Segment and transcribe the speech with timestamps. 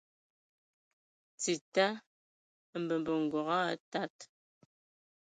[1.41, 1.85] Tita
[2.81, 4.13] mbembə ngoge aa tad.